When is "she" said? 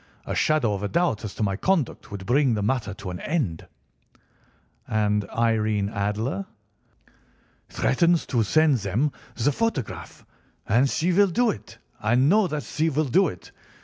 10.89-11.13, 12.63-12.89